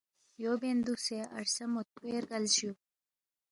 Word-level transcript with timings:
یو 0.43 0.53
بین 0.61 0.77
دُوکسے 0.85 1.17
عرصے 1.37 1.65
موتپوے 1.71 2.13
رگلس 2.23 2.51
جُو 2.59 2.71